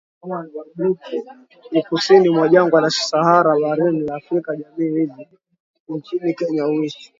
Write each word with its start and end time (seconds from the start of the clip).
Kusini 1.89 2.29
mwa 2.29 2.49
Jangwa 2.49 2.81
la 2.81 2.89
Sahara 2.89 3.59
barani 3.59 4.09
Afrika 4.11 4.55
Jamii 4.55 4.99
hizi 4.99 5.27
nchini 5.89 6.33
Kenya 6.33 6.63
huishi 6.63 7.09